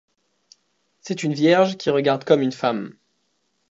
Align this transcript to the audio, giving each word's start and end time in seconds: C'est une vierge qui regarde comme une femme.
C'est 1.01 1.21
une 1.21 1.33
vierge 1.35 1.77
qui 1.77 1.91
regarde 1.91 2.23
comme 2.23 2.41
une 2.41 2.51
femme. 2.51 2.95